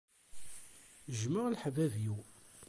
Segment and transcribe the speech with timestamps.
[1.11, 2.17] Jjmeɣ leḥbab-iw.